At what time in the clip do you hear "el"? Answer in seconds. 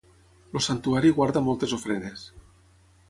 0.59-0.63